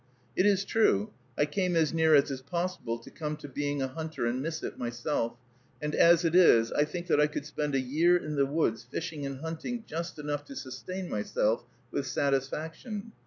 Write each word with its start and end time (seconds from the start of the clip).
It 0.35 0.47
is 0.47 0.65
true, 0.65 1.11
I 1.37 1.45
came 1.45 1.75
as 1.75 1.93
near 1.93 2.15
as 2.15 2.31
is 2.31 2.41
possible 2.41 2.97
to 2.97 3.11
come 3.11 3.37
to 3.37 3.47
being 3.47 3.83
a 3.83 3.87
hunter 3.87 4.25
and 4.25 4.41
miss 4.41 4.63
it, 4.63 4.75
myself; 4.79 5.37
and 5.79 5.93
as 5.93 6.25
it 6.25 6.33
is, 6.33 6.71
I 6.71 6.85
think 6.85 7.05
that 7.05 7.21
I 7.21 7.27
could 7.27 7.45
spend 7.45 7.75
a 7.75 7.79
year 7.79 8.17
in 8.17 8.35
the 8.35 8.47
woods, 8.47 8.83
fishing 8.89 9.27
and 9.27 9.41
hunting 9.41 9.83
just 9.85 10.17
enough 10.17 10.43
to 10.45 10.55
sustain 10.55 11.07
myself, 11.07 11.65
with 11.91 12.07
satisfaction. 12.07 13.11